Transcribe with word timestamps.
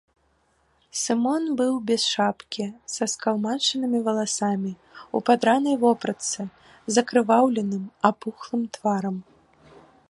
Сымон 1.01 1.43
быў 1.59 1.73
без 1.89 2.01
шапкі 2.13 2.65
са 2.95 3.05
скалмачанымі 3.13 3.99
валасамі, 4.09 4.73
у 5.19 5.23
падранай 5.29 5.75
вопратцы, 5.87 6.41
з 6.95 7.07
акрываўленым, 7.07 7.83
апухлым 8.13 8.63
тварам. 8.79 9.15